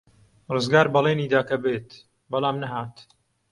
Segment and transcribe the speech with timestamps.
[0.53, 1.89] ڕزگار بەڵێنی دا کە بێت،
[2.31, 2.95] بەڵام نەهات.